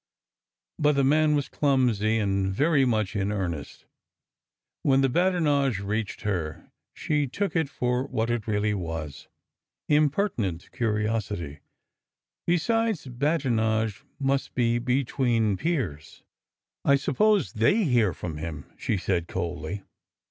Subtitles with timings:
[0.79, 3.85] But the man was clumsy and very much in earnest.
[4.81, 9.27] When the badinage reached her, she took it for what it really was—
[9.87, 11.59] impertinent curi osity.
[12.47, 16.23] Besides, badinage must be between peers.
[16.83, 19.83] I suppose they hear from him," she said coldly.